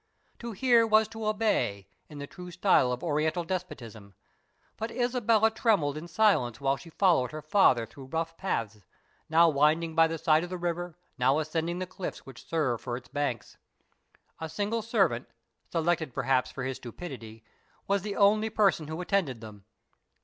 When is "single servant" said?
14.49-15.29